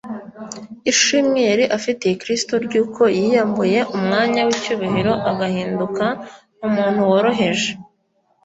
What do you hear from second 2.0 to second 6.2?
kristo ry’uko yiyambuye umwanya w’icyubahiro agahinduka